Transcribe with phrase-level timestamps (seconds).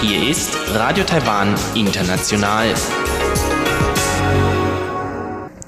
[0.00, 2.72] Hier ist Radio Taiwan International.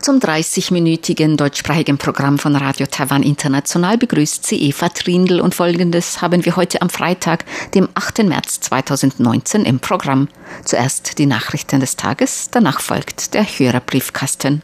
[0.01, 6.47] Zum 30-minütigen deutschsprachigen Programm von Radio Taiwan International begrüßt sie Eva Trindl und folgendes haben
[6.47, 7.45] wir heute am Freitag,
[7.75, 8.23] dem 8.
[8.23, 10.29] März 2019 im Programm.
[10.65, 14.63] Zuerst die Nachrichten des Tages, danach folgt der Hörerbriefkasten.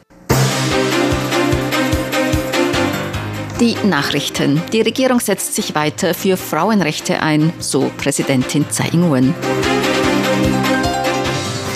[3.60, 4.62] Die Nachrichten.
[4.72, 9.34] Die Regierung setzt sich weiter für Frauenrechte ein, so Präsidentin Tsai Ing-wen.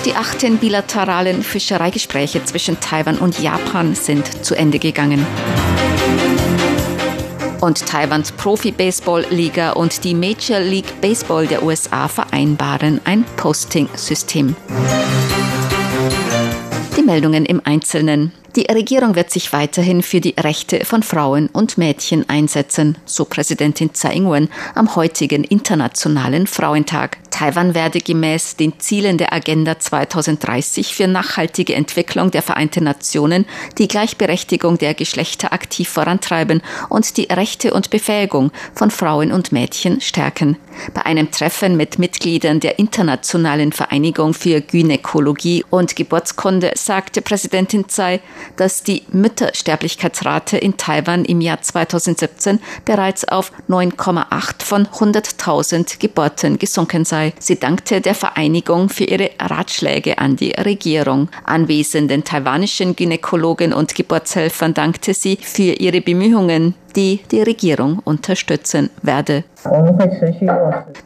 [0.07, 5.27] Die achten bilateralen Fischereigespräche zwischen Taiwan und Japan sind zu Ende gegangen.
[7.61, 14.57] Und Taiwans Profi-Baseball-Liga und die Major League Baseball der USA vereinbaren ein Posting-System.
[16.97, 18.33] Die Meldungen im Einzelnen.
[18.57, 23.93] Die Regierung wird sich weiterhin für die Rechte von Frauen und Mädchen einsetzen, so Präsidentin
[23.93, 27.19] Tsai Ing-wen am heutigen Internationalen Frauentag.
[27.35, 33.45] Taiwan werde gemäß den Zielen der Agenda 2030 für nachhaltige Entwicklung der Vereinten Nationen
[33.77, 40.01] die Gleichberechtigung der Geschlechter aktiv vorantreiben und die Rechte und Befähigung von Frauen und Mädchen
[40.01, 40.59] stärken.
[40.93, 48.21] Bei einem Treffen mit Mitgliedern der Internationalen Vereinigung für Gynäkologie und Geburtskunde sagte Präsidentin Tsai,
[48.57, 57.05] dass die Müttersterblichkeitsrate in Taiwan im Jahr 2017 bereits auf 9,8 von 100.000 Geburten gesunken
[57.05, 57.24] sei.
[57.39, 61.29] Sie dankte der Vereinigung für ihre Ratschläge an die Regierung.
[61.45, 69.45] Anwesenden taiwanischen Gynäkologen und Geburtshelfern dankte sie für ihre Bemühungen, die die Regierung unterstützen werde.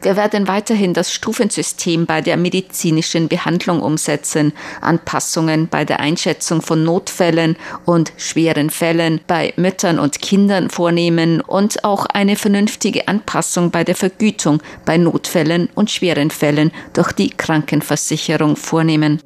[0.01, 6.83] Wir werden weiterhin das Stufensystem bei der medizinischen Behandlung umsetzen, Anpassungen bei der Einschätzung von
[6.83, 13.83] Notfällen und schweren Fällen bei Müttern und Kindern vornehmen und auch eine vernünftige Anpassung bei
[13.83, 19.21] der Vergütung bei Notfällen und schweren Fällen durch die Krankenversicherung vornehmen.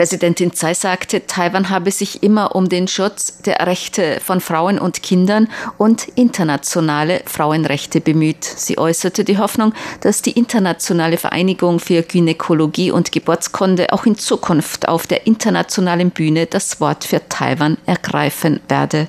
[0.00, 5.02] Präsidentin Tsai sagte, Taiwan habe sich immer um den Schutz der Rechte von Frauen und
[5.02, 5.46] Kindern
[5.76, 8.42] und internationale Frauenrechte bemüht.
[8.44, 14.88] Sie äußerte die Hoffnung, dass die Internationale Vereinigung für Gynäkologie und Geburtskunde auch in Zukunft
[14.88, 19.06] auf der internationalen Bühne das Wort für Taiwan ergreifen werde.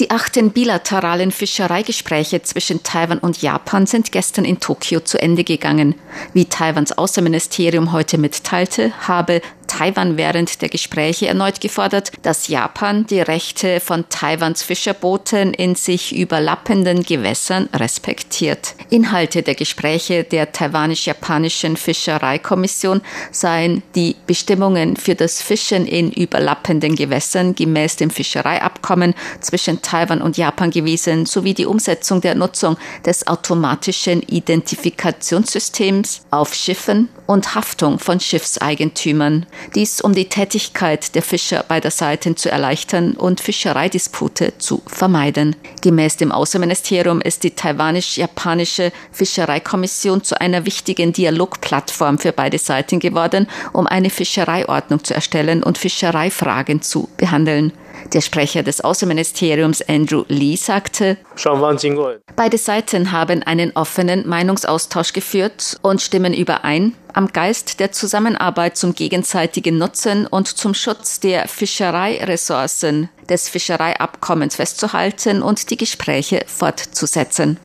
[0.00, 5.94] Die achten bilateralen Fischereigespräche zwischen Taiwan und Japan sind gestern in Tokio zu Ende gegangen.
[6.32, 13.20] Wie Taiwans Außenministerium heute mitteilte, habe Taiwan während der Gespräche erneut gefordert, dass Japan die
[13.20, 18.74] Rechte von Taiwans Fischerbooten in sich überlappenden Gewässern respektiert.
[18.90, 23.00] Inhalte der Gespräche der taiwanisch-japanischen Fischereikommission
[23.30, 30.36] seien die Bestimmungen für das Fischen in überlappenden Gewässern gemäß dem Fischereiabkommen zwischen Taiwan und
[30.36, 32.76] Japan gewesen, sowie die Umsetzung der Nutzung
[33.06, 39.46] des automatischen Identifikationssystems auf Schiffen und Haftung von Schiffseigentümern.
[39.74, 45.56] Dies um die Tätigkeit der Fischer beider Seiten zu erleichtern und Fischereidispute zu vermeiden.
[45.82, 53.46] Gemäß dem Außenministerium ist die taiwanisch-japanische Fischereikommission zu einer wichtigen Dialogplattform für beide Seiten geworden,
[53.72, 57.72] um eine Fischereiordnung zu erstellen und Fischereifragen zu behandeln.
[58.12, 61.16] Der Sprecher des Außenministeriums Andrew Lee sagte,
[62.34, 68.94] beide Seiten haben einen offenen Meinungsaustausch geführt und stimmen überein, am Geist der Zusammenarbeit zum
[68.94, 77.58] gegenseitigen Nutzen und zum Schutz der Fischereiressourcen des Fischereiabkommens festzuhalten und die Gespräche fortzusetzen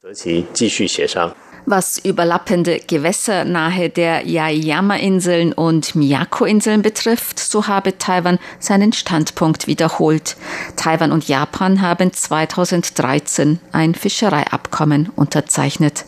[1.66, 10.38] was überlappende Gewässer nahe der Yaeyama-Inseln und Miyako-Inseln betrifft, so habe Taiwan seinen Standpunkt wiederholt.
[10.76, 16.06] Taiwan und Japan haben 2013 ein Fischereiabkommen unterzeichnet.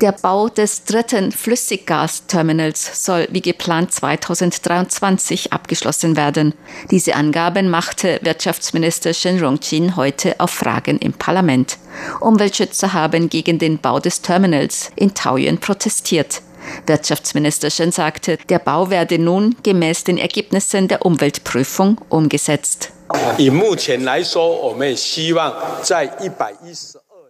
[0.00, 6.54] Der Bau des dritten Flüssiggasterminals soll wie geplant 2023 abgeschlossen werden.
[6.90, 11.76] Diese Angaben machte Wirtschaftsminister Shen Rongjin heute auf Fragen im Parlament.
[12.20, 16.40] Umweltschützer haben gegen den Bau des Terminals in Taoyuan protestiert.
[16.86, 22.92] Wirtschaftsminister Shen sagte, der Bau werde nun gemäß den Ergebnissen der Umweltprüfung umgesetzt.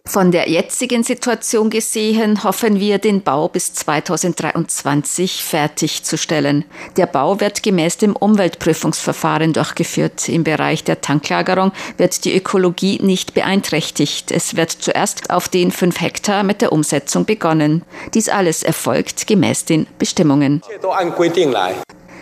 [0.05, 6.65] Von der jetzigen Situation gesehen hoffen wir, den Bau bis 2023 fertigzustellen.
[6.97, 10.27] Der Bau wird gemäß dem Umweltprüfungsverfahren durchgeführt.
[10.27, 14.31] Im Bereich der Tanklagerung wird die Ökologie nicht beeinträchtigt.
[14.31, 17.83] Es wird zuerst auf den 5 Hektar mit der Umsetzung begonnen.
[18.13, 20.61] Dies alles erfolgt gemäß den Bestimmungen.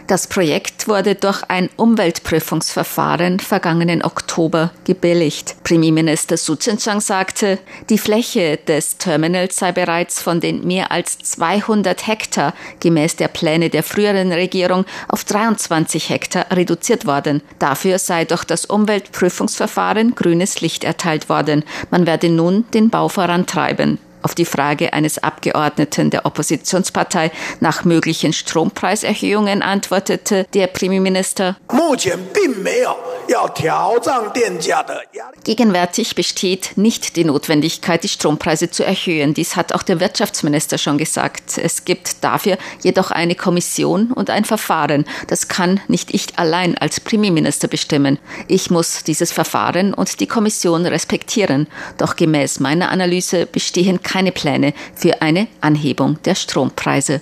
[0.10, 5.58] Das Projekt wurde durch ein Umweltprüfungsverfahren vergangenen Oktober gebilligt.
[5.64, 7.60] Premierminister Su Tseng-Chang sagte,
[7.92, 13.70] die Fläche des Terminals sei bereits von den mehr als 200 Hektar gemäß der Pläne
[13.70, 17.44] der früheren Regierung auf 23 Hektar reduziert worden.
[17.60, 21.64] Dafür sei durch das Umweltprüfungsverfahren grünes Licht erteilt worden.
[21.92, 24.00] Man werde nun den Bau vorantreiben.
[24.22, 31.56] Auf die Frage eines Abgeordneten der Oppositionspartei nach möglichen Strompreiserhöhungen antwortete der Premierminister,
[35.44, 39.34] Gegenwärtig besteht nicht die Notwendigkeit, die Strompreise zu erhöhen.
[39.34, 41.58] Dies hat auch der Wirtschaftsminister schon gesagt.
[41.58, 45.06] Es gibt dafür jedoch eine Kommission und ein Verfahren.
[45.28, 48.18] Das kann nicht ich allein als Premierminister bestimmen.
[48.48, 51.68] Ich muss dieses Verfahren und die Kommission respektieren.
[51.98, 57.22] Doch gemäß meiner Analyse bestehen keine Pläne für eine Anhebung der Strompreise.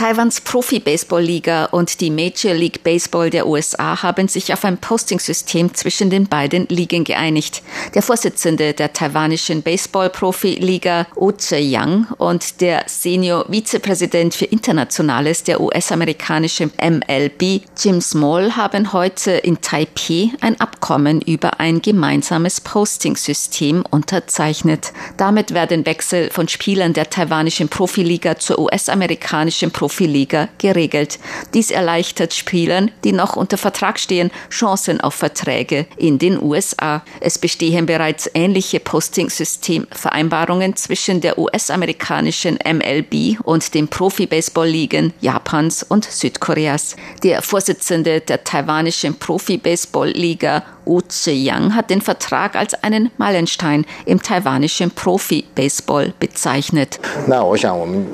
[0.00, 6.08] Taiwans Profi-Baseball-Liga und die Major League Baseball der USA haben sich auf ein Posting-System zwischen
[6.08, 7.62] den beiden Ligen geeinigt.
[7.92, 17.60] Der Vorsitzende der taiwanischen Baseball-Profi-Liga, Oh Tse-Yang, und der Senior-Vizepräsident für Internationales der US-amerikanischen MLB,
[17.78, 24.94] Jim Small, haben heute in Taipei ein Abkommen über ein gemeinsames Posting-System unterzeichnet.
[25.18, 31.18] Damit werden Wechsel von Spielern der taiwanischen Profiliga zur US-amerikanischen Profiliga Profiliga geregelt.
[31.52, 37.02] Dies erleichtert Spielern, die noch unter Vertrag stehen, Chancen auf Verträge in den USA.
[37.20, 46.94] Es bestehen bereits ähnliche Posting-System-Vereinbarungen zwischen der US-amerikanischen MLB und den Profi-Baseball-Ligen Japans und Südkoreas.
[47.24, 54.90] Der Vorsitzende der taiwanischen Profi-Baseball-Liga Wu Yang hat den Vertrag als einen Meilenstein im taiwanischen
[54.90, 56.98] Profi-Baseball bezeichnet.
[57.26, 58.06] Na, ich denke,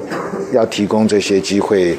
[0.56, 1.98] 要提供这些机会。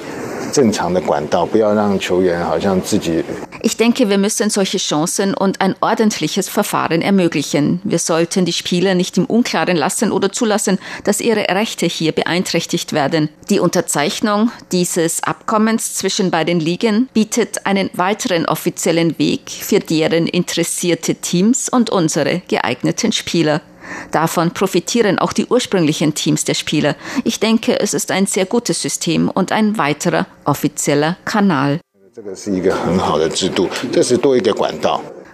[3.62, 7.80] ich denke, wir müssen solche Chancen und ein ordentliches Verfahren ermöglichen.
[7.84, 12.92] Wir sollten die Spieler nicht im Unklaren lassen oder zulassen, dass ihre Rechte hier beeinträchtigt
[12.92, 13.30] werden.
[13.48, 21.14] Die Unterzeichnung dieses Abkommens zwischen beiden Ligen bietet einen weiteren offiziellen Weg für deren interessierte
[21.14, 23.62] Teams und unsere geeigneten Spieler.
[24.11, 26.95] Davon profitieren auch die ursprünglichen Teams der Spieler.
[27.23, 31.79] Ich denke, es ist ein sehr gutes System und ein weiterer offizieller Kanal.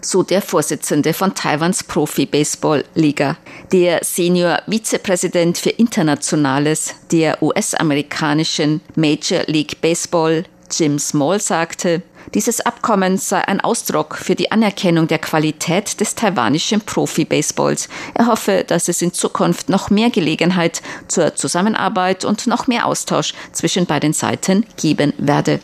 [0.01, 3.37] So der Vorsitzende von Taiwans Profi-Baseball-Liga.
[3.71, 12.01] Der Senior-Vizepräsident für Internationales der US-amerikanischen Major League Baseball, Jim Small, sagte,
[12.33, 17.89] dieses Abkommen sei ein Ausdruck für die Anerkennung der Qualität des taiwanischen Profi-Baseballs.
[18.13, 23.33] Er hoffe, dass es in Zukunft noch mehr Gelegenheit zur Zusammenarbeit und noch mehr Austausch
[23.51, 25.59] zwischen beiden Seiten geben werde.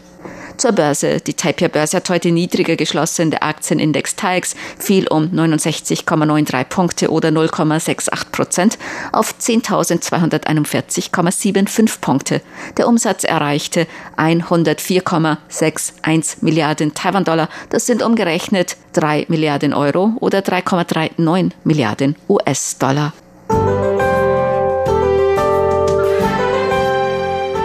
[0.59, 1.21] Zur Börse.
[1.21, 3.31] Die Taipei-Börse hat heute niedriger geschlossen.
[3.31, 8.77] Der Aktienindex TAIX fiel um 69,93 Punkte oder 0,68 Prozent
[9.13, 12.41] auf 10.241,75 Punkte.
[12.75, 17.47] Der Umsatz erreichte 104,61 Milliarden Taiwan-Dollar.
[17.69, 23.13] Das sind umgerechnet 3 Milliarden Euro oder 3,39 Milliarden US-Dollar.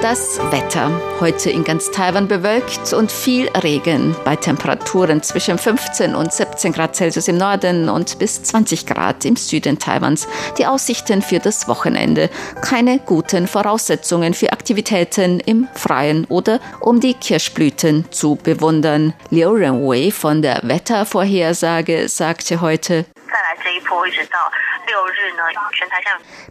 [0.05, 0.91] Das Wetter.
[1.19, 6.95] Heute in ganz Taiwan bewölkt und viel Regen bei Temperaturen zwischen 15 und 17 Grad
[6.95, 10.29] Celsius im Norden und bis 20 Grad im Süden Taiwans.
[10.59, 12.29] Die Aussichten für das Wochenende.
[12.61, 19.15] Keine guten Voraussetzungen für Aktivitäten im Freien oder um die Kirschblüten zu bewundern.
[19.31, 23.07] Liu Renwei von der Wettervorhersage sagte heute,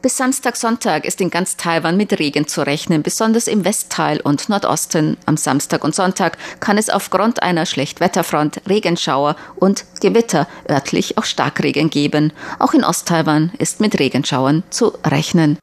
[0.02, 4.50] bis Samstag, Sonntag ist in ganz Taiwan mit Regen zu rechnen, besonders im Westteil und
[4.50, 5.18] Nordosten.
[5.26, 11.90] Am Samstag und Sonntag kann es aufgrund einer Schlechtwetterfront Regenschauer und Gewitter, örtlich auch Starkregen
[11.90, 12.34] geben.
[12.60, 15.58] Auch in Osttaiwan ist mit Regenschauern zu rechnen.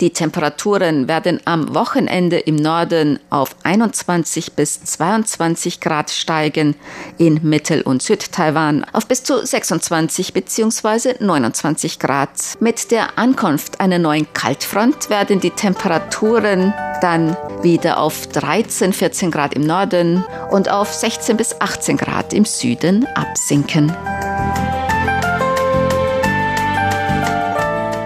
[0.00, 6.76] Die Temperaturen werden am Wochenende im Norden auf 21 bis 22 Grad steigen,
[7.18, 11.14] in Mittel- und Südtaiwan auf bis zu 26 bzw.
[11.18, 12.30] 29 Grad.
[12.60, 19.54] Mit der Ankunft einer neuen Kaltfront werden die Temperaturen dann wieder auf 13, 14 Grad
[19.54, 23.94] im Norden und auf 16 bis 18 Grad im Süden absinken.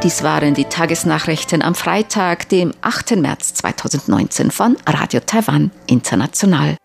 [0.03, 3.17] Dies waren die Tagesnachrichten am Freitag, dem 8.
[3.17, 6.79] März 2019 von Radio Taiwan International.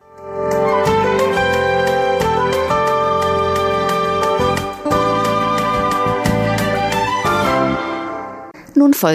[8.75, 9.13] Nun folgt